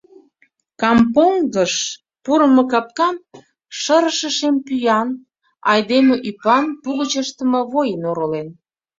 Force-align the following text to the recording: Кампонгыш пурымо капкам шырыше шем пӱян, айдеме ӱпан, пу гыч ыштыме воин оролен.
Кампонгыш 0.81 1.73
пурымо 2.23 2.63
капкам 2.71 3.15
шырыше 3.79 4.29
шем 4.37 4.55
пӱян, 4.65 5.09
айдеме 5.71 6.15
ӱпан, 6.29 6.65
пу 6.81 6.89
гыч 6.99 7.11
ыштыме 7.23 7.61
воин 7.73 8.01
оролен. 8.11 8.47